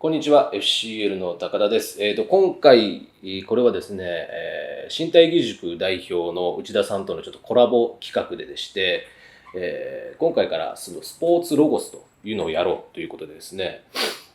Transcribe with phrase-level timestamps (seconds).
[0.00, 2.00] こんにちは、FCL の高田です。
[2.00, 3.08] えー、と今回、
[3.48, 9.08] これはですね、えー身体義塾代表の内田さんとのちょっとコラボ企画ででして、
[9.56, 13.82] えー今回からそのスポーツロゴスというのをやろうということでですね、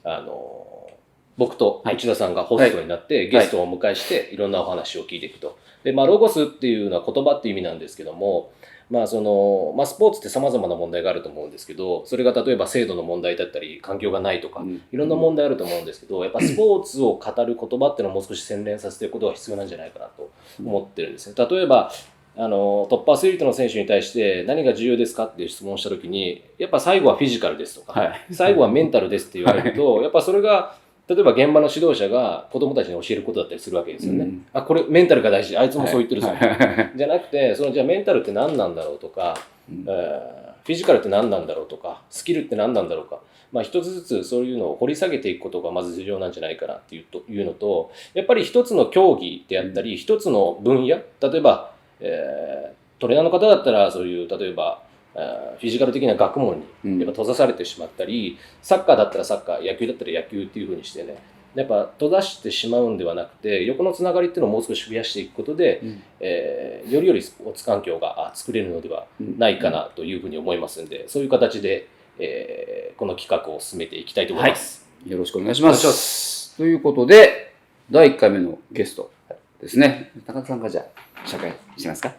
[0.03, 0.89] あの
[1.37, 5.57] 僕と内田さんがホストになって、ゲストをお迎えして、いろんなお話を聞いていくと。
[5.85, 8.51] で、まあ、ロゴスっていうのは言葉っていう意味なんですけども、
[8.89, 21.35] まあそのまあ、スポーツってさまざまな問題があると思うんですけどそれが例えば制度の問題だったり環境がないとか、うんいろんな問題あると思うんですけどやっぱスポーツを語る言葉っていうのをもう少し洗練させていくことが必要なんじゃないかなと思ってるんですね。
[21.49, 21.91] 例えば
[22.35, 28.25] あのトップアスリートの選手に対して何が重要ですかっていう質問をした時にやっぱ最後はフィジカルですとか、はい。
[28.31, 30.75] 最後はメンタルですって言われると、やっぱそれが
[31.13, 34.25] 例えば現場の指導者が子供たちに教えることだったりするわけですよね。
[34.25, 34.45] うん。
[34.53, 35.57] あこれメンタルが大事。
[35.57, 36.97] あいつもそう言ってるぞ、はい。
[36.97, 39.37] じゃなくてそのじゃあメンタルって何なんだろうとか、
[39.69, 39.85] うん。
[39.87, 43.19] えーフィジカルって何なんだろうとかスキルって何なんだろうか、
[43.51, 51.03] まあ、一つずつそういうのを掘り下げていくことがまず重要なんじゃないかなっていうというのとやっぱり一つの競技であったり、一つの分野例
[51.39, 61.17] えば、えートレーナーの方だったらそういう例えば、えーフィジカル的な学問うんにやっぱ閉ざされてしまったり、サッカーだったらサッカー野球だったら野球っていうふうにしてね
[61.53, 69.05] やっぱ閉ざしてしまうんではなくて横のつながりっていうのをもう少し増やしていくことで、うんえーよりよりスポーツ環境があ作れるのでは
[69.37, 71.87] ないかなというふうに思いますんで、そういう形で、
[72.19, 74.85] えーこの企画を進めていきたいと思います。
[75.07, 76.55] よろしくお願いします。
[76.57, 77.53] ということで、
[77.89, 79.11] 第1回目のゲスト
[79.59, 80.11] ですね。
[80.27, 82.13] 高田さんがじゃあ、紹介しますか？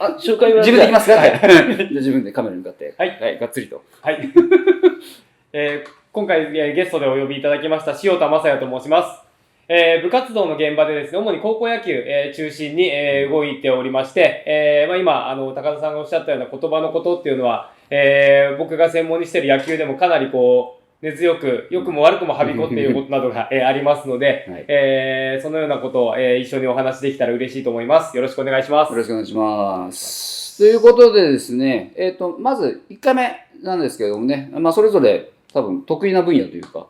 [0.00, 3.82] あ、紹介は自分で行きますか、はい じゃあ自分でカメラに向かって、はいがっつりと。
[4.00, 4.18] はい。
[5.52, 9.20] えー今回、えーゲストでお呼びいただきました塩田正也と申します。
[9.68, 28.14] えー部活動の現場でですね、主に高校野球、えー中心に、えー動いておりまして、えーまあ、今、あの、高田さんがおっしゃったような言葉のことっていうのは、えー僕が専門にしている野球でもかなりこう、根強く、良くも悪くもはびこっていることなどが、えーありますので、はいえーそのようなことを、えー一緒にお話できたら嬉しいと思います。
[28.14, 28.96] よろしくお願いしますよ。
[28.98, 30.58] ろしくお願いします。
[30.58, 36.86] ということでですね、えっ、と、まず1回目なんですけれどもね、まあ、それぞれ多分得意な分野というか、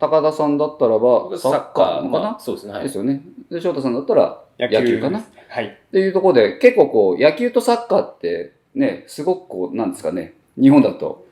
[0.00, 2.72] 高田さんだったらば、サッカーのかな、まあそうですね。
[2.72, 3.22] はいですよね。
[3.48, 5.24] で、翔太さんだったら野球かな？
[5.48, 5.66] はい。
[5.66, 11.24] っていうところで、結構こう、野球とサッカーって、ね、すごくこう、なんですかね、日本だと、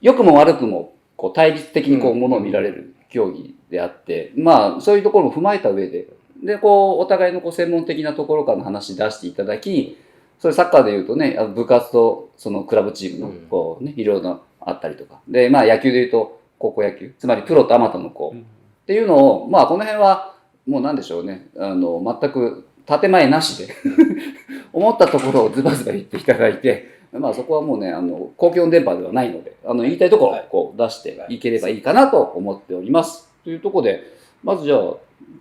[0.00, 0.93] 良くも悪くも、
[1.24, 2.20] こう、対立的にこう、うん。
[2.20, 6.08] ものを見られる競技であって、まあ、そういうところも踏まえた上で、
[6.42, 9.96] で、こう、お互いのこう、専門的なところからの話出していただき、
[10.38, 15.20] それサッカーで言うとね、部活とそのクラブチームのうん、こうね、いろいろなあったりとか。
[15.26, 17.14] で、まあ野球で言うと、高校野球。
[17.18, 18.42] つまりプロとアマタのこう、っ
[18.86, 20.34] ていうのを、まあ、この辺は、
[20.66, 23.74] もうなんでしょうね、あの、全く建前なしで、
[24.72, 31.38] 思ったところをズバズバ言っていただいて、まあ、そこはもうね、あの、公共の電波ではないので、あの、言いたいところをこう出してい。
[31.38, 33.28] ければいいかなと思っております。
[33.44, 34.02] というところで、
[34.42, 34.78] まずじゃあ、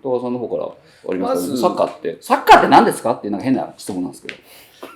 [0.02, 4.40] 東さんの方からありますか、ねサッカーって、サッカーって何ですかっていうなんか変な質問なんですけど。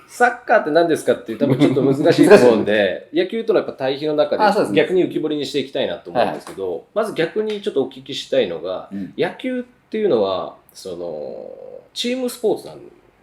[0.08, 9.14] サッカーって何ですかっていう多分ちょっと難しいと思うんで、 野球とのやっぱ対比の中で逆に浮き彫りにしていきたいなと思うんですけど、まず逆にちょっとお聞きしたいのが、うん。
[9.16, 11.50] 野球っていうのは、その、
[11.94, 12.74] チームスポーツな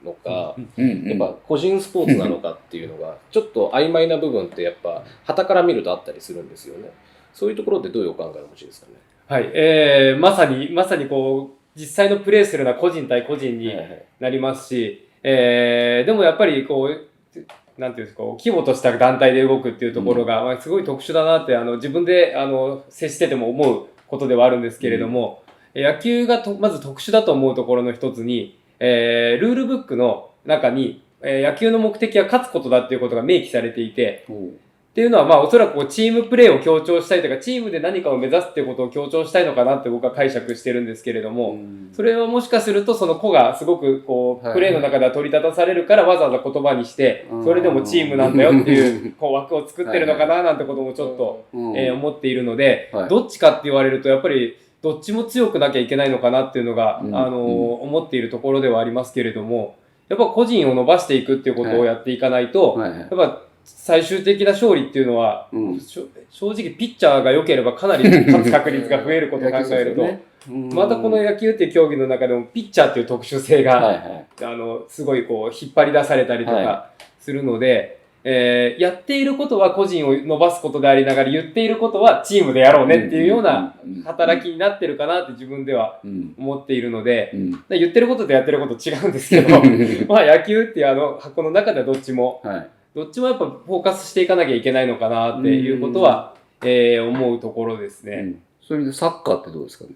[0.05, 6.91] のか、うん、やっぱ個人スポーツなのかっていうのが、ちょっと曖昧な部分ってやっぱ、旗から見るとあったりするんですよね。
[7.33, 8.93] そういうところってどういうお考えをお持ちですかね？
[9.27, 9.51] はい。
[9.53, 17.41] えーまさに、まさにこう、実際のプレーするのは個人対個人にはいはいなりますし、えーでもやっぱりこう、
[17.77, 25.43] なんていうんですか、こう規模とした団体で動くっていうところが、まあ、すごい特殊だなって、あの、自分で、あの、接してても思うことではあるんですけれども、
[25.75, 34.34] 野球がとまず特殊だと思うところの一つに、えールールブックの中に、えー野球の目的は勝つことだっていうことが明記されていて、う。
[34.34, 34.59] ん
[34.96, 41.58] っていうのは、まあ、おそらくこうチームプレーを強調したいとか、チームで何かを目指すっていうことを強調したいのかなって僕は解釈してるんですけれども、
[41.91, 44.53] それはもしかすると、その子がすごくこう、はい。
[44.53, 51.78] プレーの中では取り立たされるから、わざわざ言葉にしてうん、それでもチームなんだよっていう、 こう、枠を作ってるのかななんてこともちょっと、うん。
[51.78, 57.16] えー思っているのではい、どっちかって言われると、やっぱり、どっちも強くなきゃいけないのかなっていうのが、うん。
[57.16, 57.82] あのーうん。
[57.87, 59.79] 思っているところではありますけれども、
[60.09, 62.99] やっぱ個人を伸ばしていくっていうことをやっていかないと、はいはい。
[62.99, 65.79] やっぱ最終的な勝利っていうのは、うん。
[65.79, 66.03] 正
[66.52, 74.26] 直ピッチャーが良ければかなり勝つ 確率が増えることを考えると、またこの野球っていう競技の中でもピッチャーっていう特殊性が、はいはい。
[74.43, 87.51] あのすごいこう引っ張り出されたりとかするので、えーやっていることは個人を伸ばすことでありながら言っていることはチームでやろうねっていうような働きになってるかなって自分ではうん思っているので、うん。
[87.69, 89.49] で言ってることとやってること違うんですけど
[90.11, 92.67] まあ野球っていうあの箱の中ではどっちもはい。
[92.95, 96.33] どっちもやっぱフォーカスしていかなきゃいけないのかなっていうことは、
[96.63, 98.35] えー思うところですね。
[98.61, 99.91] そういう意味でサッカーってどうですかね？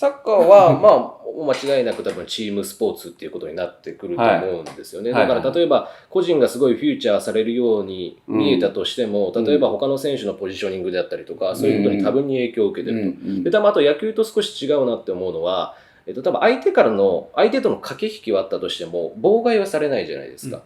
[0.00, 5.12] サッカーは、 まあ、間違いなく多分チームスポーツっていうことになってくると思うんですよね。
[5.12, 9.44] はいだから例えば個人がすごいフューチャーされるように見えたとしても、うん。
[9.44, 13.08] 例えば他の選手のポジショニングであったりとか、そういうことに多分に影響を受けてると。
[13.08, 15.74] うんで多分あと野球と少し違うなって思うのは、
[16.06, 20.62] えっと、多分相手からの相手との駆け引きはあったとしても妨害はされないじゃないですか。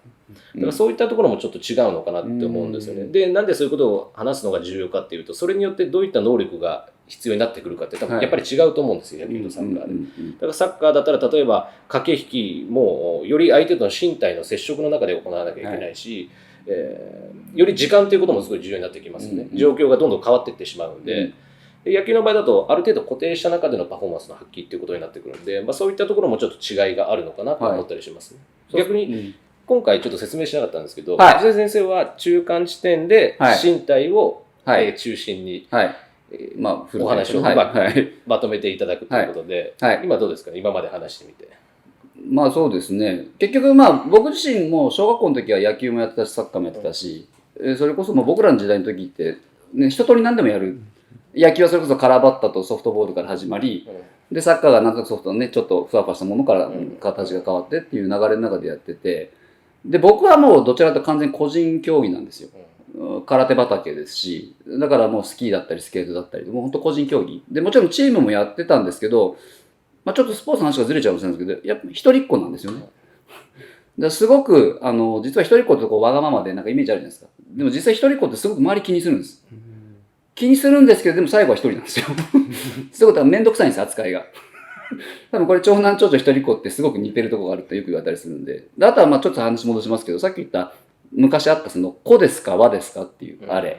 [0.55, 3.03] だからそういったところもちょっと違うのかなって思うんですよね。
[3.03, 3.13] うん。
[3.13, 8.23] で、なんでそういうことを話すのが重要かっていうと、それによってどういった能力が必要になってくるかって多分はい。
[8.23, 10.33] やっぱり違うと思うんですよ、野球とサッカーで。
[10.33, 16.31] だからサッカーだったら例えば駆け引きもより相手との身体の接触の中で行わなきゃいけないし、
[16.67, 21.35] えーより時間ということもすごい重要になってきますよね、状況がどんどん変わっていってしまうんで,、うん。
[21.85, 28.41] で野球の場合だとある程度固定した中でのパフォーマンスの発揮っていうことになってくるんで、まあ、そういったところもちょっと違いがあるのかなと思ったりしますね、
[28.73, 29.35] 逆にに
[29.67, 31.39] 今回ちょっと説明しなかったんですけど、はい。
[31.39, 33.59] 藤井先生は中間地点ではい。
[33.62, 34.87] 身体を、はい。
[34.87, 35.87] えー中心に、はい。
[35.87, 35.95] えー
[36.57, 40.51] まあお話をはいうまくはいまとめていただくということで、はい今どうですか？
[40.51, 41.49] ね今まで話してみて。
[42.31, 43.27] まあそうですね。
[43.39, 47.29] 結局まあ僕自身も小学校の時は野球もやってたし、サッカーもやってたし、
[47.61, 49.39] えーそれこそもう僕らの時代の時って、
[49.73, 50.81] ね、一通り何でもやる。
[51.37, 53.89] 野球はそれこそカラーバッタとソフトボールから始まり、
[54.31, 59.33] で、サッカーがなんとなくソフトのね、ちょっとふわふわしたものからうん形が変わってっていう流れの中でやってて、
[59.85, 62.51] で、僕はもうどちらかというと完全に個人競技なんですよ。
[63.26, 67.43] 空手畑ですし、だからもうスキーだったりスケートだったり、もう本当個人競技。
[67.50, 69.37] で、もちろんチームもやってたんですけど、
[70.05, 72.88] まあちょっとスポーツの話がずれちゃうかもしれないですけど、やっぱ一人っ子なんですよね。
[73.99, 77.31] だすごく、あの、実は一人っ子ってこうわがままでなんかイメージあるじゃないですか。
[77.50, 79.44] でも実際一人っ子ってすごく周り気にするんです。
[80.35, 82.06] 気にするんですけど、でも最後は一人なんですよ。
[82.93, 84.25] そういうことはめんどくさいんです、扱いが。
[85.31, 88.67] 多分これ長男長女一人っ子ってすごく似てるとこがあるってよく言われたりするんで。
[88.76, 90.73] であとはまあちょっと話戻しますけど、さっき言った
[91.14, 93.78] 昔あったその子ですか和ですかっていう、あれ。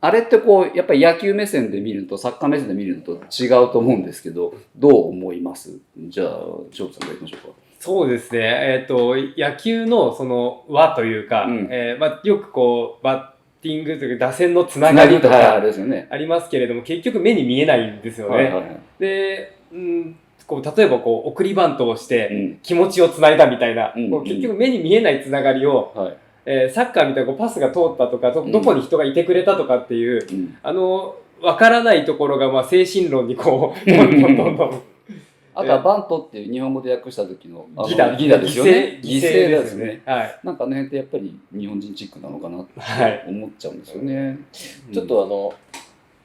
[0.00, 5.78] あれってこう、やっぱり野球目線で見ると、サッカー目線で見るのと違うと思うんですけど、どう思います？
[5.96, 6.28] じゃあ、
[6.70, 7.54] 翔太さんからいきましょうか。
[7.78, 8.40] そうですね。
[8.40, 15.54] えっ、と、野球のその和というか、うんえーまあ、よくこう、バッティングというか打線のつなつがりとか。
[15.54, 18.34] ありますけれども、結局目に見えないんですよね。
[18.34, 18.80] はいはいはい。
[18.98, 20.16] で、うん、
[20.48, 26.16] こう例えばこう送りバントをしてうん気持ちをつないだみたいな、うん結局目に見えないつながりを、はい。
[26.44, 34.82] えーサッカーみたいなこうパスが通ったとかどこに人がいてくれたとかっていう、うんあの分からないところがまあ精神論にこうどんどんどんどん
[35.54, 39.00] あとはバントっていう日本語で訳した時のギダギダですよね。
[39.02, 39.86] 犠牲ですよね。
[39.86, 40.02] ね。
[40.06, 40.40] はい。
[40.42, 44.38] なんかあの辺ってやっぱり日本人チックなのかなってはい思っちゃうんですよね。
[44.92, 45.52] ちょっとあの、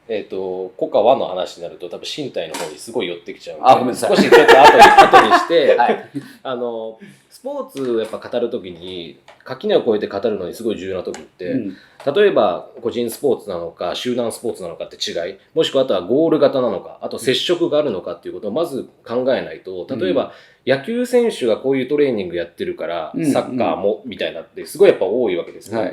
[0.08, 6.10] えっ、と、コカワの話になると多分身体の方にすごい寄ってきちゃうんで、あごめんなさい少しちょっと後に後にして、 はい。
[6.44, 6.98] あの、
[7.38, 11.78] スポーツをやっぱ語るときに、垣根を越えて語るのにすごい重要な時って、うん。
[12.16, 20.32] 例えば個人スポーツなのか集団スポーツなのかって違いもしくはあとはゴール型なのかあと接触があるのかっていうことをまず考えないと例えば
[20.66, 23.32] 野球選手がこういうトレーニングやってるからうん。
[23.32, 25.78] サッカーもみたいなってすごいやっぱ多いわけですね。
[25.78, 25.88] はい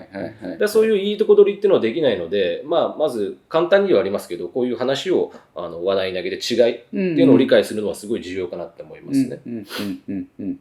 [0.58, 9.40] はいそういういいとこ取りっていうのはできないので、まあ、まず簡単にはありますけどこういう話をあの話題に投げて違いってていうのを理解するのはすごい重要かなって思いますね。
[9.46, 10.58] うんうんうんうんうん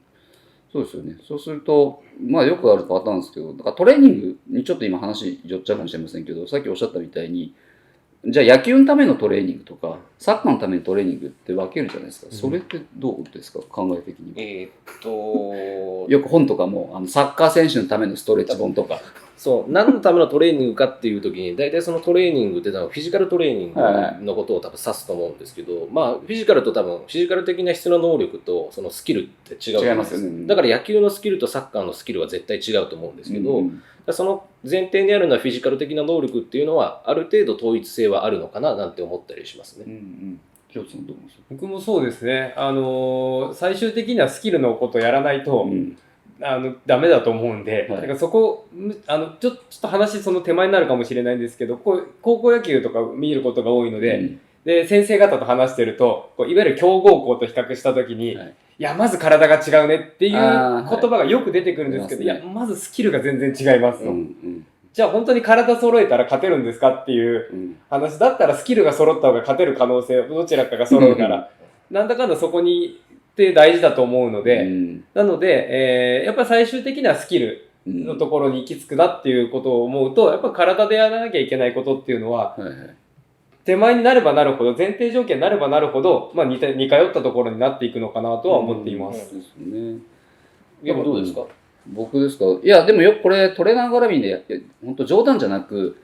[0.74, 1.16] そうですよね。
[1.28, 7.54] そうすると、まあよくあるパターンですけど、だからトレーニングにちょっと今話寄っちゃうかもしれませんけど、さっきおっしゃったみたいに、
[8.26, 12.32] じゃあ野球のためのトレーニングとか、サッカーのためのトレーニングって分けるじゃないですか。
[12.32, 13.60] それってどうですか？
[13.60, 14.34] 考え的に。
[14.36, 19.00] えーっとよく本とかも、あのサッカー選手のためのストレッチ本とか。
[19.44, 39.86] そう何のためのトレーニングかっていう時に大体そのトレーニングっていうのはフィジカルトレーニングのことを多分指すと思うんですけど、まあフィジカルと多分フィジカル的な必要な能力とそのスキルって違うと思うん違いますよねだから野球のスキルとサッカーのスキルは絶対違うと思うんですけど、うんその前提にあるのはフィジカル的な能力っていうのはある程度統一性はあるのかななんて思ったりしますね。
[39.88, 40.40] うんうん。
[40.68, 41.40] 京都さんどう思います？
[41.50, 42.54] 僕もそうですね。
[42.58, 45.98] あのー最終的にはスキルのことをやらないと、うん
[46.42, 48.02] あのダメだと思うんで、はい。
[48.02, 54.42] だからそこむあのちょちょっと話その手前になるかもしれないんですけどこう高校野球とか見ることが多いので,、うん。
[54.66, 58.54] で先生方と話してるとこういわゆる強豪校と比較した時に、はい。
[58.80, 62.48] い、やまず体が違うねっていう言葉がよく出てくるんですけど、い、出ますね。
[62.50, 64.66] やまずスキルが全然違いますと、うんうん。
[64.92, 67.76] じゃあ本当に体揃えたら勝てるんですかっていううん。
[67.90, 71.50] 話だったらスキルが揃った方が勝てる可能性どちらかが揃うから、
[71.92, 73.00] なんだかんだそこに
[73.34, 82.96] って大事だと思うので、うんなので、えーやっぱり最終的にはスキルうんのところに行き着くなっていうことを思うと、やっぱ体でやらなきゃいけないことっていうのは、はいはい
[83.66, 89.30] 手前になればなるほど、前提条件になればなるほど、まあ似た似通ったところになっていくのかなとは思っています。
[89.30, 90.00] そうですね。
[90.84, 91.46] でもどうですか、
[91.88, 92.44] 僕ですか？
[92.62, 94.44] いや、でもよくこれトレーナー絡みで、
[94.84, 95.98] 本当冗談じゃなく、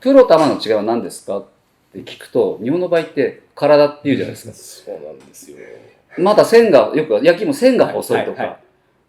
[0.00, 1.38] プロとアマの違いは何ですか？
[1.38, 1.44] っ
[2.00, 4.48] って聞くと、日本の場合って体っていうじゃないです
[4.86, 4.92] か。
[4.92, 5.58] そうなんですよ。
[6.18, 8.58] また線が、よく野球も線が細いとか、はいはい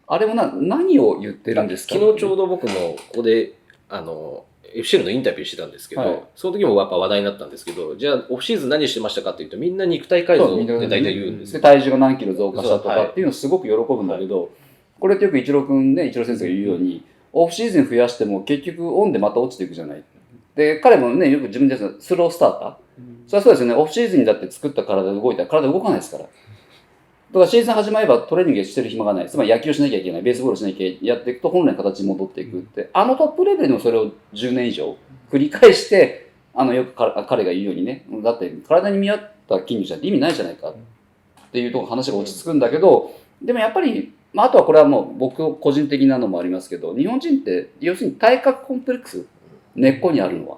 [0.05, 1.95] あれもな何を言ってるんですか？
[1.95, 3.53] 昨日ちょうど僕もここで
[3.87, 4.43] あの
[4.75, 11.61] FCL のインタビューしてたんですけど、はいその時もやっぱ話題になったんですけどじゃあオフシーズン何してましたかっていうとみんな肉体改造って大体言うんですでよ。
[11.63, 14.49] 体重が何キロ増加したとかっていうのをすごく喜ぶんだけど、
[14.99, 20.03] これってよくイチロー君ね、イチロー先生が言うように、オフシーズン増やしても結局オンでまた落ちていくじゃない。
[20.55, 22.73] で、彼もね、よく自分で言うスロースターター。
[23.25, 23.73] それはそうですよね。
[23.73, 26.25] オフシーズンにだって作った体で動いたら体動かないですから。
[27.33, 29.27] だからシーズン始まればトレーニングしてる暇がない。
[29.27, 30.21] つまり野球しなきゃいけない。
[30.21, 32.91] ベースボールしなきゃいけないやっていくと本来の形に戻っていくって。
[32.93, 34.95] あのトップレベルでもそれを10年以上
[35.31, 40.75] 繰り返して、あのよく彼が言うようにね、だって体に見合った筋肉じゃ意味ないじゃないかっ
[41.51, 49.25] ていうと話が落ち着くんだけど、でもやっぱり、まあ、あとはこれはもう僕個人的なのもありますけど、日本人って要するに体格コンプレックス、
[49.73, 50.57] 根っこにあるのは。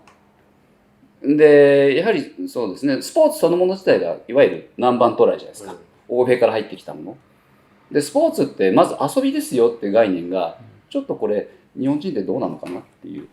[1.24, 5.74] で、やはりそうですね、スポーツそのもの自体がいわゆる南蛮トライじゃないですか。
[6.08, 7.18] 欧米から入ってきたもの。
[7.92, 10.58] で、スポーツってまず遊びですよっていう概念が、
[10.90, 13.28] ちょっとこれ、日本人ってどうなのかなっていう。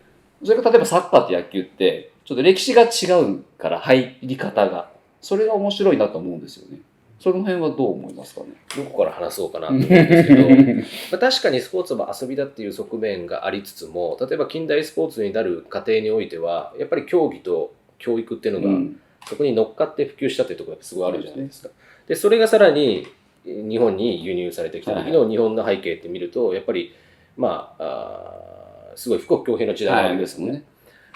[0.45, 4.91] それが例えばサッカーと野球って、ちょっと歴史が違うから入り方が。
[5.21, 6.79] それが面白いなと思うんですよね。
[7.21, 8.49] その辺はどう思いますかね？
[8.77, 10.49] どこから話そうかなと思うんですけど
[11.13, 18.99] まあ確かにスポーツは遊びだっていう側面がありつつも例えば近代スポーツになる過程においてはやっぱり競技と教育っていうのが、うん
[19.29, 21.69] そこに乗っかって普及したっていうところがすごいあるじゃないですか。
[22.13, 23.07] でそれがさらに
[23.47, 26.95] 日本に輸入されてきた時の日本の背景って見るとやっぱり
[27.39, 30.63] まあすごい富国強兵の時代なわけですもんね。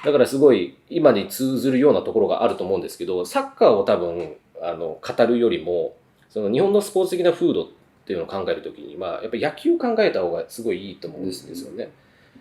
[0.03, 5.97] だからすごい今に通ずるようなところがあると思うんですけどサッカーを多分あの語るよりも
[6.31, 7.67] その日本のスポーツ的な風土っ
[8.07, 11.91] ていうのを考えるときに、まあ、やっぱり野球を考えた方がすごいいいと思うんですよね。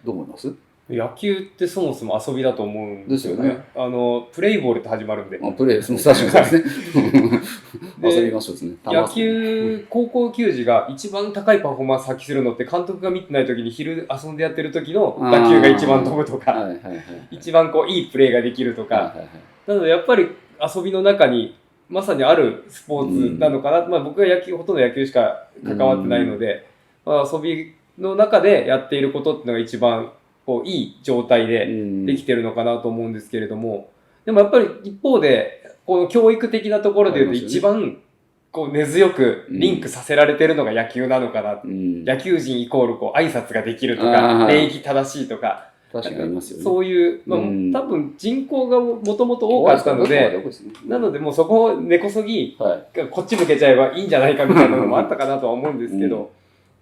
[0.05, 0.53] どう思います？
[0.87, 3.47] 野球ってそもそも遊びだと思うんですよね。
[3.47, 5.39] よねあの、プレイボールって始まるんで。
[5.41, 7.41] あプレー、その確かにそうですね。
[8.11, 8.75] で遊びましょうですね。
[8.85, 16.69] 野球、高校球児が一番高いパフォーマンス発揮するのって監督が見てない時に昼遊んでやってる時の打球が一番飛ぶとはいか。
[17.31, 19.27] 一番こういいプレーができるとか、はいはいはい
[19.67, 20.29] なのでやっぱり
[20.75, 21.57] 遊びの中に
[21.89, 26.67] まさにあるスポーツなのかな、まあ僕は野球、ほとんど野球しか関わってないので、
[27.05, 30.11] まあ、遊びの中でやっていることっていうのが一番
[30.45, 32.05] こういい状態でうん。
[32.05, 33.89] できてるのかなと思うんですけれども、
[34.25, 37.97] でもやっぱり一方で、この教育的なところで言うと一番
[38.51, 41.59] こう根強くリンクさせられてるのが野球なのかな。
[41.63, 42.05] うん。
[42.05, 44.47] 野球人イコールこう挨拶ができるとあか、ー。
[44.47, 46.63] 礼儀正しいとか、確かにますよね。
[46.63, 47.71] そういう、まあ、うん。
[47.71, 50.43] 多分人口がもともと多かったので、
[50.85, 53.07] なのでもうそこを根こそぎはい。
[53.09, 56.31] こっち向けちゃえばいいんじゃないかみたいなのもあったかなとは思うんですけど、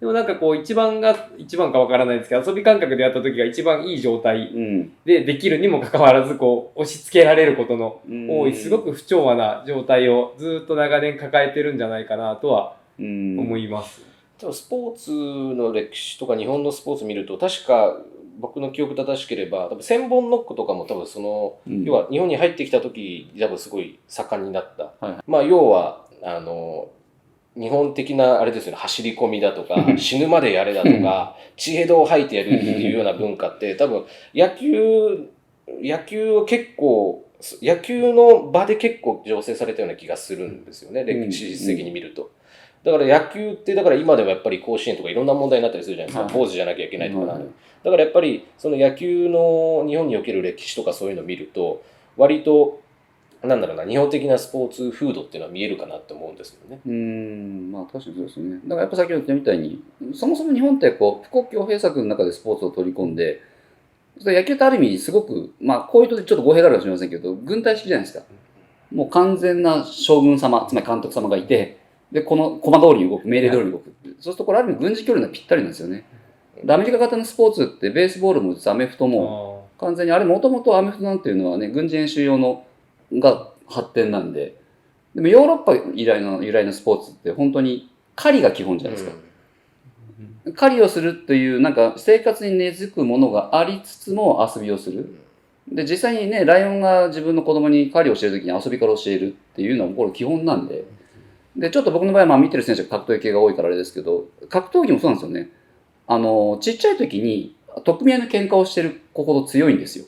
[0.04, 4.92] でもなんかこう一番が、一番かわからないですけど、遊び感覚でやった時が一番いい状態うん。
[5.06, 14.02] でできるにもかかわらず、こう押し付けられることの多多い、すごく不調和な状態をずっと長年抱えてるんじゃないかなとは思思います。
[14.38, 17.96] 多分スポーツの歴史とか日本のスポーツ見ると確か
[18.38, 21.82] 僕の記憶正しければ多分千本ノックとかも多分その、うん。
[21.84, 25.16] 要は日本に入ってきた時多分すごい盛んになった、はい。
[25.26, 26.90] まあ要はあの
[27.56, 35.28] 日本的なあれですよね走り込みだとか死ぬまでやれだとか血へどを吐いてやるっていうような文化って多分野球
[35.82, 37.24] 野球を結構
[37.62, 42.30] 野球の場で結構醸成されたような気がするんですよね、歴史的に見ると。
[42.84, 46.32] だから野球ってだから今でもやっぱり甲子園とかいろんな問題になったりするじゃないですか、はい。
[46.32, 47.26] 坊主じゃなきゃいけないとか。
[47.26, 47.42] な、はい
[47.84, 51.84] だからやっぱりその野球の日本における歴史とかそういうのを見ると
[52.16, 52.80] 割と
[53.44, 56.80] なんだろうな日本的なスポーツ風土っていうのは見えるかなって思うんですよね。
[56.86, 58.60] うん、まあ確かにそうですね。
[58.64, 59.82] だからやっぱ先ほど言ったみたいに、
[60.14, 63.40] そもそも日本ってこう、富国強兵策の中でスポーツを取り込んで、
[64.18, 68.24] それ野球ってある意味すごく、まあこういうとちょっと語弊があるかもしれませんけど、軍隊式じゃないですか。
[68.92, 71.78] もう完全な将軍様、つまり監督様がいて、
[72.12, 73.94] で、この駒通りに動く、命令通りに動く。
[74.04, 76.04] そうするとこれある意味軍事距離のぴったりなんですよね。
[76.62, 82.64] でアメリカ型のスポーツってベースボールも実はアメフトも、完全にあれもともとアメフトなんていうのはね軍事演習用の
[83.20, 84.56] が発展なんで。
[85.14, 89.16] でもヨーロッパ由来の由来のスポーツって本当に狩りが基本じゃないですか、
[90.54, 95.20] 狩りをするっていうなんか生活に根付くものがありつつも遊びをする。
[95.66, 100.84] で実際にねライオンが自分の子供に狩りを教える時に遊びから教えるっていうのはこれ基本なんで。
[101.56, 105.50] でちょっと僕の場合はまあ見てる選手が格闘技系が多いからあれですけど格闘技もそうなんですよね。
[106.08, 107.54] あのちっちゃい時に
[107.84, 110.04] 取っ組み合いの喧嘩をしてる子ほど強いんですよ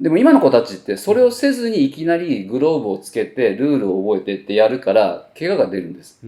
[0.00, 6.20] でも今の子たちってそれをせずにいきなりグローブをつけてルールを覚えてってやるから怪我が出るんです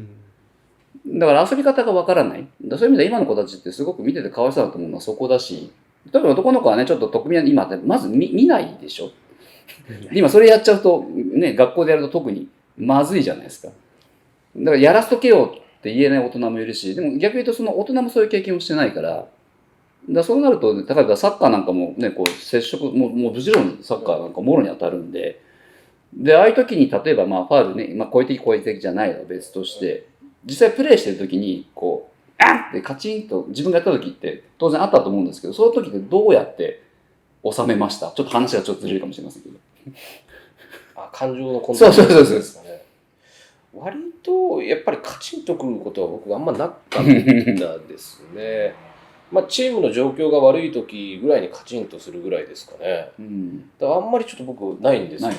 [1.06, 2.46] だから遊び方がわからない。
[2.62, 5.72] だそういう意味では今の子たちってすごく見ててかわいそうだと思うのはそこだし、
[6.12, 9.10] 例えば男の子はね、ちょっと特組合今まず見見ないでしょ。
[9.88, 12.48] で今それやっちゃうと、ね、学校でやると特に
[12.78, 13.72] まずいじゃないですか。
[14.56, 19.26] だからやらせとけよって言えない大人もいるし、でも逆に言うとその大人もそういう経験をしてないから、
[20.08, 25.40] だそうなると、例えばサッカーなんかもね、こう接触、もうもうもちろんサッカーなんかもろに当たるんで、
[26.12, 30.06] で、ああいう時に例えばまあファールね、まあ、故意的故意的じゃないのは別として、
[30.44, 36.82] 実際プレーしてる時に、こう、あんってカチンと自分がやった時って当然あったと思うんですけど、その時ってどうやって
[37.44, 38.10] 収めました？
[38.10, 39.56] ちょっと話がちょっとずれるかもしれませんけど。
[40.96, 42.82] あ感情のコントロールそうそうそうそうですかね。
[43.74, 48.74] 割とやっぱりカチンとくることは僕あんまなかったですね。
[49.32, 53.10] まあチームの状況が悪い時ぐらいにカチンとするぐらいですかね。
[53.18, 55.36] うん、だからあんまりちょっと僕ないんですけない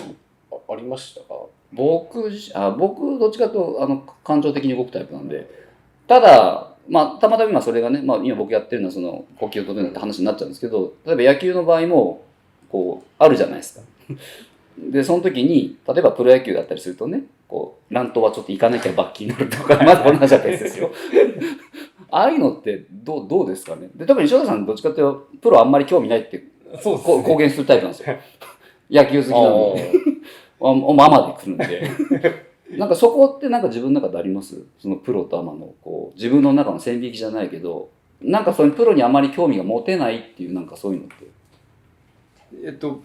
[0.49, 1.35] ど、あありましたか？
[1.71, 5.47] 僕自あ僕どっちかとあの感情的に動くタイプなんで。
[6.07, 12.23] ただまあたまたま今それがね、まあ、今僕やってるのはその呼吸を整えるって話になっちゃうんですけど例えば野球の場合も
[12.69, 13.81] こうあるじゃないですか。
[14.77, 20.91] でその時に例えばプロ野球だったりするとねこう乱闘はちょっと行かなきゃ罰金になるとかまずこんな話だったりですよ
[22.15, 23.89] ああいうのってどうどうですかね？
[23.95, 26.43] で特に翔太さんどっちかというとプロあんまり興味ないって
[26.81, 27.15] そうですね。
[27.15, 28.15] こう公言するタイプなんですよ。
[28.91, 29.91] 野球好きなので。
[30.61, 32.43] あおママで来るんで。
[32.77, 34.63] なんかそこってなんか自分の中であります？
[34.79, 37.89] そのプロとアマのこう自分の中の線引きじゃないけど
[38.21, 41.15] なんかそのプロにあまり興味が持てないっていうなんかそういうのって。
[42.63, 42.99] えっと、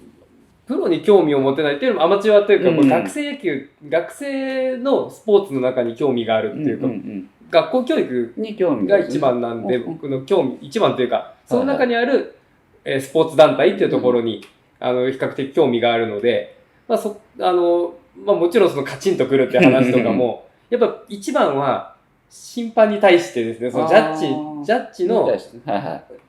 [0.66, 9.94] プロに興味を持てないっていうのもアマチュアというか、うんこう学生野球、学生のスポーツの中に興味があるっていうか、うんうん学校教育うんに興味が一番なんで、うん。
[9.94, 12.36] 僕の興味、一番というか、その中にある、
[12.84, 14.42] えースポーツ団体っていうところに、
[14.80, 21.96] あの、比較的興味があるので、まあ、そ、あの、まあ、もちろんそのカチンとくるって話とかも、やっぱ一番は、
[22.30, 24.26] 審判に対してですね、そのジャッジ
[24.64, 25.26] ジャッジの。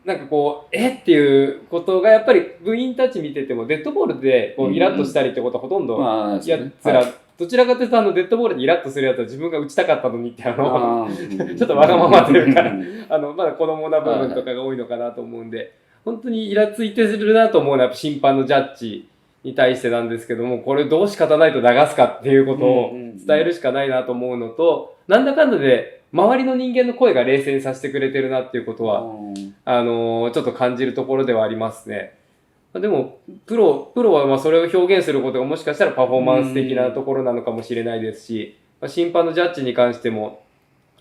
[0.05, 7.05] なんかこう、えっていうことが、やっぱり部員たち見てても、デッドボールでこうイラッとしたりってことはほとんど、まあ、やつら、
[7.37, 12.83] どちらかというと、あの、デッドボールでイラッとするやつは自分が打ちたかったのにって、あの、ち ちょっとわがままというかん。
[13.09, 15.73] あの、まだ子供な部分とかが多いのかなと思うんで、
[16.03, 19.07] 本当にイラついてるなと思うのは、やっぱ審判のジャッジ
[19.43, 29.03] に対してなんですけども、これどう仕方ないと流すかっていうことを伝えるしかないなと思うのと、なんだかんだで、周りの人間の声が冷静にさせてくれてるなっていうことは、
[29.65, 32.17] あのーちょっと感じるところではありますね。
[32.73, 40.43] まあでも、プロ、プロはまあそれを表現することがもしかしたらパフォーマンス的なところなのかもしれないですし、まあ、審判のジャッジに関しても、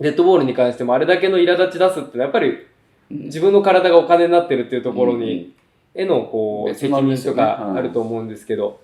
[0.01, 2.67] デッドボールに関してもあれだけの苛立ち出すってのはやっぱり
[3.11, 5.55] 自分の体がお金になってるっていうところに、
[5.95, 8.81] へのこう別責任とかあると思うんですけど、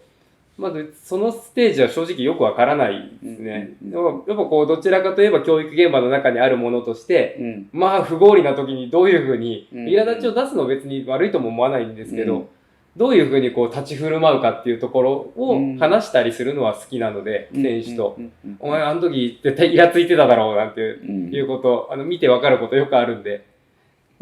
[0.56, 3.70] まずそのステージは正直よくわからないですね。
[3.82, 7.68] うんやっぱこうどちらかといえば教育現場の中にあるものとして、うん。
[7.72, 9.84] まあ不合理な時にどういうふうに、うん。
[9.86, 12.46] 苛立ちを出すのは別に悪いとも思わないんですけど、うん。
[12.96, 15.78] どういうふうにこう立ち振る舞うかっていうところをうん。
[15.78, 18.14] 話したりするのは好きなので、選手と。
[18.16, 18.32] うん。
[18.44, 18.56] うん。
[18.60, 23.44] お前あの時絶対イラついてただろうなんていうこと、あの見てわかることよくあるんで、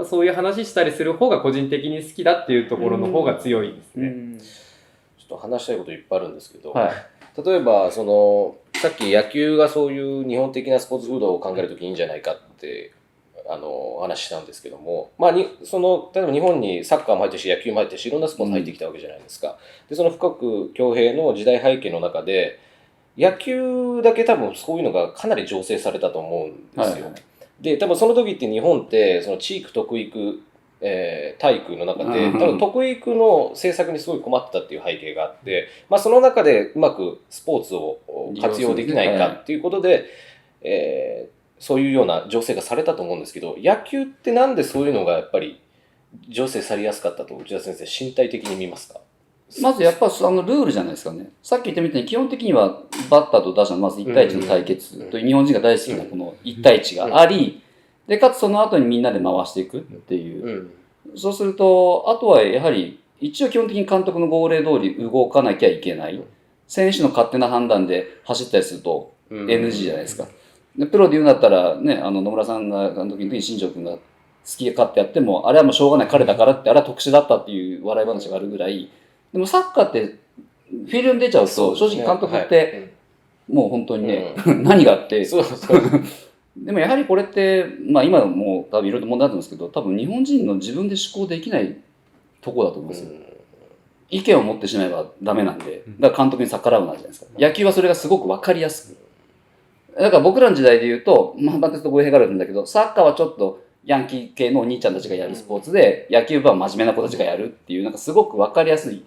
[0.05, 4.72] そういう話したりする方が個人的に好きだっていうところの方が強いですね。
[5.33, 6.92] と話したいこといっぱいあるんですけど、はい
[7.35, 12.92] 例えばそのさっき野球がそういう日本的なスポーツ風土を考えるときいいんじゃないかって
[13.49, 19.57] あのお話ししたんですけども、まあ、にその例えば日本にサッカーも入ってるし野球も入ってるしいろんなスポーツ入ってきたわけじゃないですか。
[19.88, 22.59] でその深く強兵の時代背景の中で
[23.16, 27.07] 野球だけ多分そういうのがかなり醸成されたと思うんですよ。
[27.07, 27.23] はい
[27.62, 30.40] で多分その時って日本ってその地域特育、
[30.83, 37.99] えー体育の中でうん多分特育の政策にすごい困ってたっていう背景があって、まあ、その中でうまくスポーツを
[38.40, 40.05] 活用できないかっていうことで、
[40.61, 45.61] えーそういうような情勢がされたと思うんですけど野球ってなんでそういうのがやっぱり
[46.29, 48.99] 醸成されやすかったと内田先生身体的に見ますか？
[49.61, 51.31] まずやっぱそのルールじゃないですかね。
[51.40, 57.62] さっき言ったみたいに基本的にはバッターと打者のまず1対1の対決という日本人が大好きなこの1対1があり、
[58.07, 60.45] で、かつその後にみんなで回していくっていう。
[60.45, 61.19] うん。
[61.19, 66.23] そうすると、あとはやはり一応基本的に監督の号令通り動かなきゃいけない。
[66.67, 69.47] 選手の勝手な判断で走ったりするとうん。
[69.47, 70.27] NG じゃないですか。
[70.77, 73.99] でプロで言うんだったらね、あの野村さんが監督の時に新庄君が好
[74.45, 78.91] き勝手やっても、あれはもうしょうがない彼だからって、あれは特殊だったっていう笑い話があるぐらい、
[79.33, 82.95] でもサッカーってフィールドに出ちゃうと、正直監督って
[83.49, 85.81] もう本当にね、 何があって、そうそう
[86.57, 91.79] でもやはりこれって、まあ今も多分いろいろと問題あるんですけど、多分日本人の自分で思考できない
[92.41, 93.11] とこだと思うんですよ。
[94.11, 97.27] 意見を持ってしまえばダメなんで、だから監督に逆らうなんじゃないですか。
[97.38, 99.99] 野球はそれがすごくわかりやすく。
[99.99, 109.03] だから僕らの時代で言うと、まあ、またちょっと語弊があるんだけど、サッカーはちょっとヤンキー系のお兄ちゃんたちがやるスポーツで、野球部は真面目な子たちがやるっていう、なんかすごくわかりやすい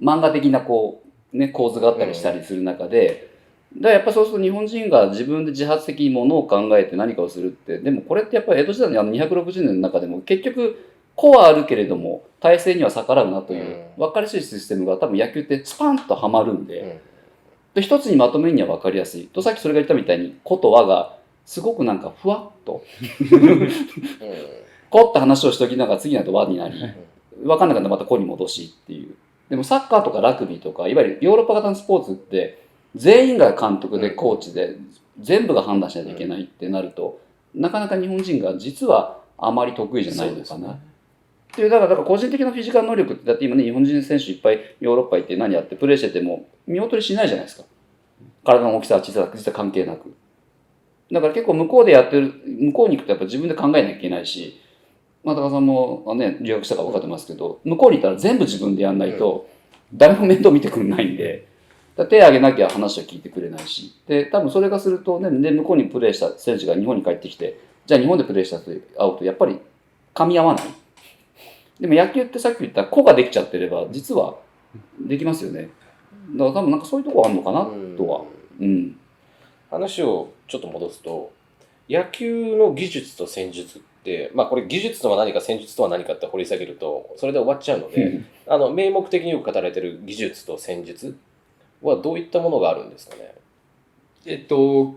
[0.00, 1.02] 漫画的なこ
[1.34, 3.33] ね、構図があったりしたりする中で、
[3.76, 17.00] だからやっぱそうすると日本人が自分で自発的にものを考えて何かをするって、でもこれってやっぱり江戸時代のあの260年の中でも結局、個はあるけれども、体制には逆らうなといううん分かりやすいシステムが多分野球ってスパンとはまるんで、うん
[17.74, 19.26] で一つにまとめるには分かりやすい。
[19.26, 22.84] とさっきそれが言ったみたいに、個と和がすごくなんかふわっと、
[24.90, 26.74] 個って話をしときながら次になると和になり、
[27.42, 29.14] 分かんなかったらまた個に戻しっていう。
[29.50, 32.63] でもサッカーとかラグビーとか、いわゆるヨーロッパ型のスポーツって、
[32.94, 34.76] 全員が監督でコーチで、
[35.20, 37.20] 全部が判断しないといけないってなると、
[37.54, 40.72] なかなか日本人が実はあまり得意じゃないのかな。
[40.72, 40.76] っ
[41.54, 47.64] ていう、だから、だから個人的なフィジカル能力って、だって今ね、日本人選手いっぱいヨーロッパ行って何やってプレーしてても、見劣りしないじゃないですか。
[48.44, 50.14] 体の大きさは小ささ、実は関係なく。
[51.12, 54.60] だから結構向こうでやってる、向こうに行くとやっぱ自分で考えなきゃいけないし、
[55.22, 59.48] まあ、高田さんもあね、留学したから分かってますけど、向こうに行ったら全部自分でやんないと、
[59.94, 61.46] 誰も面倒見てくれないんで、
[61.96, 69.60] だ手挙げなきゃ話は聞いてくれないし、で、多分それがするとね、で向こうにプレーした選手が日本に帰ってきて、じゃあ日本でプレーした人と会うと、やっぱり
[70.14, 70.64] 噛み合わない。
[71.80, 74.36] でも野球ってさっき言った子ができちゃってれば、実は
[75.00, 75.70] できますよね。
[76.32, 78.24] だから多分なんかそういうとこあるのかなとは。
[78.60, 78.96] うん。
[79.70, 81.32] 話をちょっと戻すと
[81.88, 91.16] 野球の技術と戦術ってまあこれ技術とは何か戦術とは何かって掘り下げるとそれで終わっちゃうのであの名目的によく語られてる技術と戦術
[91.84, 93.34] はどういったものがあるんですかね？
[94.26, 94.94] えっと、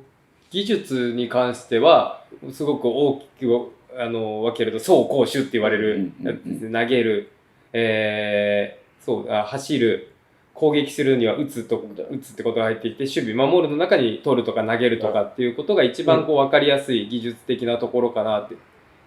[0.49, 7.31] 技術に関しては、すごく大きくあの分けると、走攻守って言われる、投げる、
[7.73, 10.11] えーそうあ走る、
[10.53, 18.55] 攻撃するには打つと打つってことが入ってきて、守備、守るの中に取るとか投げるとかっていうことが一番こう分かりやすい技術的なところかなって。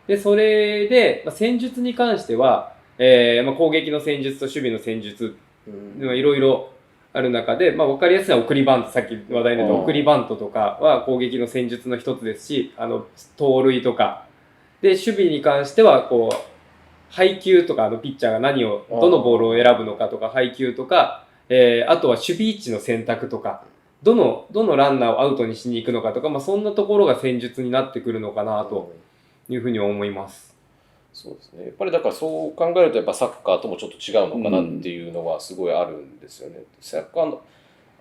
[0.06, 6.16] で、それで、まあ、戦術に関しては、えーまあ、攻撃の戦術と守備の戦術うん。
[6.16, 6.72] いろいろ
[7.12, 14.26] ある中で、まあ、分かりやすいのは送りバント、さっき話題に出たうん送りバントとかは攻撃の戦術の一つですし、あの、盗塁とか。
[14.80, 16.36] で、守備に関しては、こう、
[17.10, 23.64] 配球とか、あの、ピッチャーが何を、うんどのボールを選ぶのかとか、配球とか、えーあとは守備位置の選択とか、
[24.04, 28.94] どの、どのランナーをアウトにしに行くのかとか、まあ、そんなところが戦術になってくるのかな、と
[29.48, 30.56] いうふうに思います。
[31.12, 31.64] そうですね。
[31.64, 36.62] やっぱりだからそう考えるとやっぱサッカーともちょっと違うのかなっていうのはすごいあるんですよね。
[36.80, 37.42] サッカーの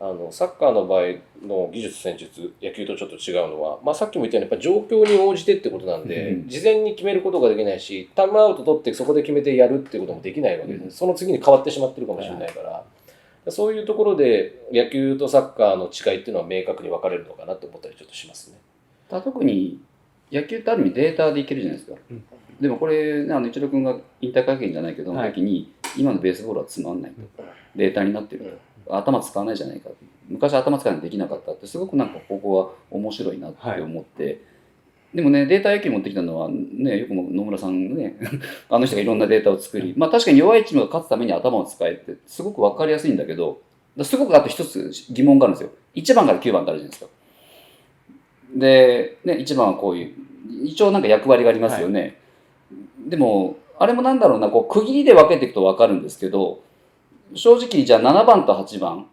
[0.02, 1.02] あのサッカーの場合
[1.45, 10.91] の技術戦術野球とちょっと違うのは、まあ、さっきも言ったようにやっぱ状況に応じてってことなんで、うん事前に決めることができないしタイムアウト取ってそこで決めてやるってこともできないわけです、うん。
[10.91, 18.58] その次に変わってしまってるかもしれないから、そういうところで野球とサッカーの違いっていうのは明確に分かれるのかなと思ったりちょっとしますね。
[19.10, 19.82] 特に
[20.32, 22.24] 野球ってある意味データでいけるじゃないですか、うん
[22.60, 25.30] でもこれねあの一郎君が引退会見じゃないけど、はい。
[25.30, 27.43] の時に今のベースボールはつまんないと、
[27.76, 29.89] データになってると、頭使わないじゃないか。
[30.28, 34.43] 昔頭使わないとできなかったってすごくなんかここは面白いなって思って、
[35.13, 38.15] でもねデータ野球持ってきたのはねよくも野村さんね
[38.69, 43.60] あの人がいろんなデータを作りまあ確かに弱いチームが勝つために頭を使えってすごく分かりやすいんだけど
[44.04, 45.72] すごくあと一つ疑問があるんですよ。
[45.95, 47.12] 1番から9番ってあるじゃないですか
[48.56, 50.13] で、ね、1番はこういう
[50.63, 52.18] 一応なんか役割がありますよね、
[53.07, 56.59] でもあれもなんだろうなこう区切りで分けていくと分かるんですけど
[57.33, 59.05] 正直じゃあ7番と8番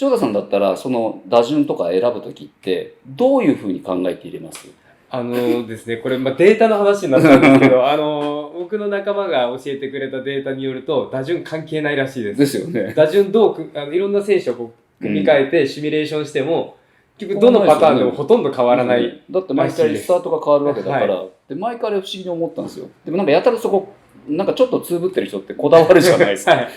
[0.00, 4.68] 塩田さんだったらその打順とか選ぶ時ってどういうふうに考えて入れます？
[5.10, 12.38] あのですね、これ、まあ、データの話になっちゃうんですけど、 あの、僕の仲間が教えてくれたデータによると、打順関係ないらしいです。
[12.40, 12.92] ですよね。
[12.94, 16.76] 打順どうくあの、いろんな選手をこう組み替えてシミュレーションしても、
[17.16, 19.22] 結局どのパターンでもほとんど変わらない。
[19.30, 22.88] だって毎回スタートが変わるわけだから、で毎回不思議に思ったんですよ。
[23.04, 23.94] でもなんかやたらそこ、
[24.28, 26.52] なんかちょっとつぶってる人ってこだわるじゃないですか。
[26.52, 26.68] はい。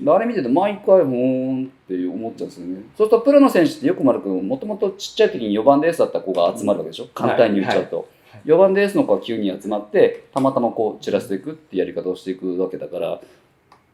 [0.00, 2.82] であれ見てて毎回ほーんって思っちゃうんですよね。
[2.96, 7.96] そうするとプロの選手ってよく丸くんもともとちっちゃい時に4番でエースだった子が集まるわけでしょ、簡単に言っちゃうと。
[7.98, 8.06] はい
[8.44, 13.20] 4番でエースの子が9人集まってたまたまこう散らしていくってやり方をしていくわけだから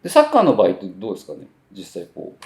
[0.03, 1.47] でサッカーの場合ってどうですかね？
[1.73, 2.37] 実際こ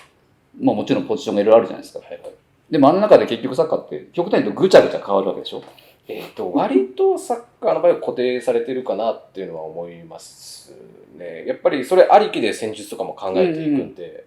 [0.61, 2.33] うまあもちろんポジションがいろいろあるじゃないですかはいはい
[2.71, 5.65] でもあの中で結局サッカーって極端に言うとぐちゃぐちゃ変わるわけでしょ
[6.09, 10.73] えー、と割とサッカーの場合は固定されてるかなっていうのは思います
[11.17, 11.45] ね。
[11.47, 14.25] やっぱりそれありきで戦術とかも考えていくんで、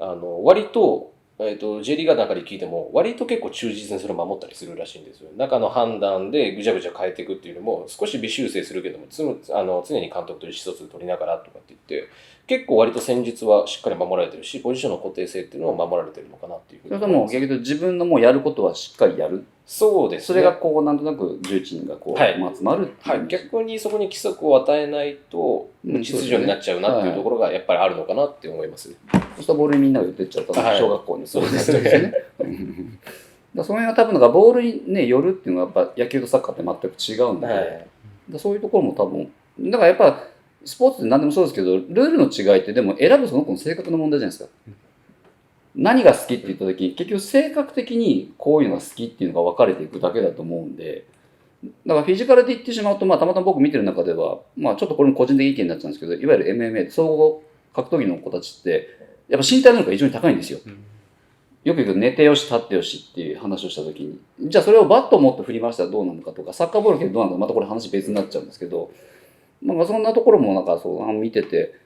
[0.00, 5.30] あの割と,、えー、と J リーガーの中で聞いても割と結構忠実にそれを守ったりするらしいんですよ。
[5.36, 12.08] 中の判断でぐちゃぐちゃ変えていくっていうのも少し微修正するけどもつむあの常に監督と意思疎通取りながらとかって言って
[12.48, 20.26] 結構割と戦術はしっかり守られてるしポジションの固定性っていうのを守られてるのかなっていうふうにそれとも逆に言うと自分のもうやることはしっかりやるそうですね。
[20.26, 22.18] それがこうなんとなく11人がこう、
[22.56, 28.90] 集まるはい、逆にそこに規則を与えないとうん秩序になっちゃうなっていうところがやっぱりあるのかなって思います。
[29.12, 32.12] そうしたらボールにみんなが寄ってっちゃうと、はい小学校にそうですよね。
[32.38, 32.98] うん
[33.56, 37.86] だその辺は多分なんかボールにね寄るっていうのはやっぱ野球とサッカーって全く違うんで、はい
[38.28, 39.30] だそういうところも多分
[39.70, 40.24] だからやっぱ
[40.64, 44.50] スポーツって何でもそうですけどルールの違いってでも選ぶその子の性格の問題じゃないですか。
[45.76, 51.04] 何が好きって言った時結局性格的にこういうのが好きっていうのが分かれていくだけだと思うんで
[51.86, 57.42] だからフィジカルで言ってしまうと、まあ、たまたま僕見てる中では、まあ、ちょっとこれも個人的意見になっちゃうんですけどいわゆる MMA 総合
[57.74, 58.88] 格闘技の子たちって
[59.28, 60.60] やっぱ身体能力が非常に高いんですよ。
[61.64, 68.92] よく言うけど寝てよし立ってよしっていう話をした時にじゃあそれをバットを持って振り回したらどうなのかとかサッカーボールけどどうなのかまたこれ話別になっちゃうんですけど
[69.62, 71.85] なんかそんなところもなんかそう見ててうん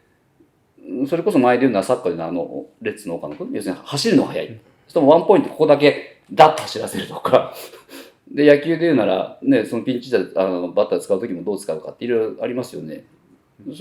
[1.09, 4.61] それこそ前で言うのはサッカーでのあのレッツの岡野君要するに走るのが速い。
[4.88, 7.55] しかもワンポイントここだけダッと走らせるとか。
[8.31, 13.05] で野球で言うなら、ね、そのピンチであのバッター使う時もどう使うかっていろいろありますよね。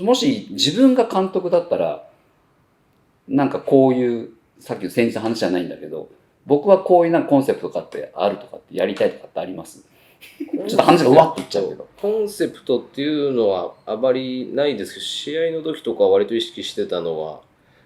[0.00, 2.08] もし自分が監督だったら
[3.28, 6.08] なんかこういうさっきの先日の話じゃないんだけど
[6.46, 9.86] 僕はこういうなコンセプトとかってあるとかってやりたいとかってあります？
[10.68, 11.86] ちょっと話がうわっといっちゃうけど。
[12.00, 17.40] コンセプトっていうのはあまりないですけど試合の時とかは割と意識してたのは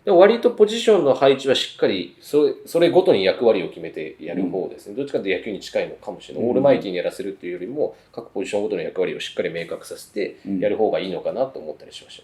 [0.05, 6.51] でも割とポジションの配置はしっかりそれそれごとに役割を決めてやる方ですね、どっちかというと野球に近いのかもしれない、うん。
[6.51, 12.23] オールマイティにやらせるっていうよりも各ポジションごとの役割をしっかり明確させてやる方がいいのかなと思ったりしまし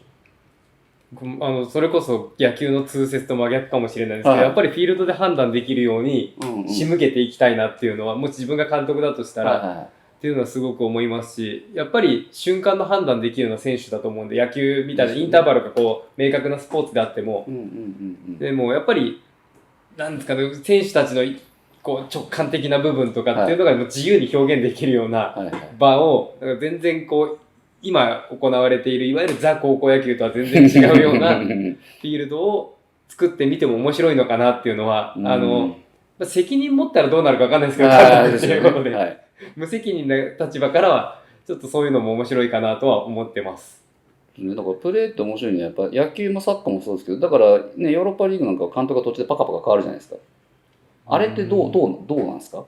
[1.15, 4.45] た、あのそれこそ野球の通説と真逆かもしれないですけど、はい。
[4.45, 6.69] やっぱりフィールドで判断できるようにうんうん。
[6.69, 9.89] 仕向けていきたいなっていうのは、もし自分が監督だとしたら、はいはいはい
[10.21, 17.47] っていうのはすごく思いますし、やっぱり瞬間の判断できるような選手だと思うんで、野球みたいなインターバルがこう明確なスポーツであっても、
[18.39, 19.23] でもやっぱり、
[19.97, 21.23] なんですかね、選手たちの
[21.83, 25.35] こう直感的な部分とかっていうのが自由に表現できるような
[25.79, 27.39] 場を、全然こう、
[27.81, 32.79] 今行われている、いわゆるザ高校野球とは全然違うようなフィールドを
[33.09, 35.79] 作ってみても面白いのかなっていうのは、あの、
[36.19, 39.25] まあ責任持ったらどうなるかわかんないですけど、ということで、はい
[39.57, 43.83] 無責任な立場からは、ちょっとそういうのも面白いかなとは思ってます。
[44.39, 50.17] ね、だからプレーって面白いのはやっぱ野球もサッカーもそうですけどだからねヨーロッパリーグなんかは監督が途中でパカパカ変わるじゃないですか。
[51.07, 52.65] あれってどうどうどうなんですか？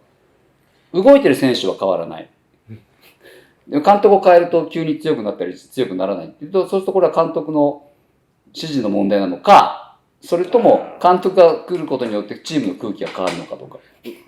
[0.93, 2.29] 動いてる選手は変わらない。
[3.69, 7.85] でも監督を変えると急に強くなったり強くならないっていうとそうするとこれは監督の
[8.49, 13.79] 指示の問題なのかそれとも監督が来ることによってチームの空気が変わるのかとか。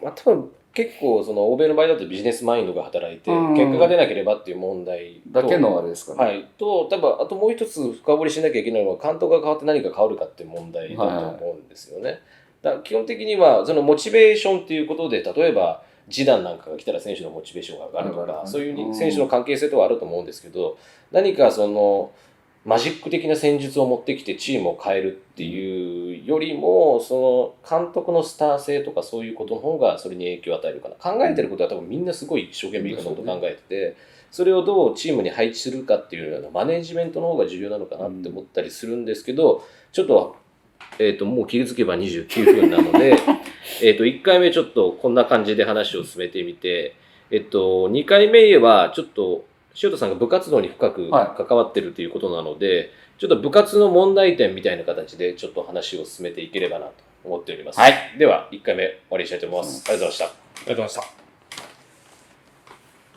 [0.03, 3.55] まあ、多分結構その欧米の場合だとビジネスマインドが働いてうん。
[3.55, 12.21] 結果が出なければっていう問題とだけのあれですかね、はい、と多分あともう一つ深掘りしなきゃいけないのは監督が変わって何か変わるかっていう問題だと思うんですよね。
[12.61, 18.95] だから基本的にはそのモチベーションっていうことで例えば示談なんかが来たら選手のモチベーションが上がるとかそういううん。
[18.95, 20.77] 選手の関係性とはあると思うんですけど
[21.13, 22.11] 何かその
[22.65, 30.95] マジック的な戦術を持ってきてチームを変えるっていうよりもその監督のスター性とかそういうことの方がそれに影響を与えるかな。
[30.97, 33.97] 考えてることは多分みんなすごい一生懸命いろんなこと考えてて
[34.31, 40.37] それをどうチームに配置するかっていうようなマネジメントの方が重要なのかなって思ったりするんですけどちょっと,、
[40.99, 43.17] えー、ともう気づけば29分なので
[43.83, 46.97] えーと1回目ちょっとこんな感じで話を進めてみて、
[47.31, 49.45] えっと、2回目はちょっと
[49.83, 56.93] 塩田さんが部活動に深くは関わってるということなので、ちょっと部活の問題点みたいな形でちょっと話を進めていければなと
[57.25, 57.81] 思っております。
[57.81, 59.85] はいでは1回目終わりにしたいと思います。
[59.89, 60.55] ありがとうございました。
[60.55, 61.24] ありがとうございました。